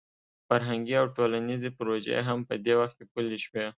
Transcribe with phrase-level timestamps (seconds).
[0.47, 3.65] فرهنګي او ټولنیزې پروژې هم په دې وخت کې پلې شوې.